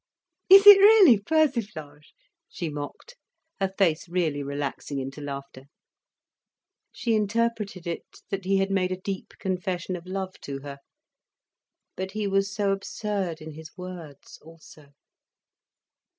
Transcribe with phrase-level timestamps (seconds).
[0.49, 2.07] "Is it really persiflage?"
[2.49, 3.17] she mocked,
[3.59, 5.65] her face really relaxing into laughter.
[6.91, 10.79] She interpreted it, that he had made a deep confession of love to her.
[11.95, 14.87] But he was so absurd in his words, also.